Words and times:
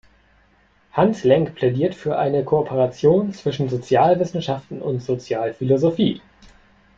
Hans 0.93 1.23
Lenk 1.23 1.53
plädiert 1.53 1.93
für 1.93 2.17
eine 2.17 2.43
Kooperation 2.43 3.33
zwischen 3.33 3.69
Sozialwissenschaften 3.69 4.81
und 4.81 5.03
Sozialphilosophie. 5.03 6.23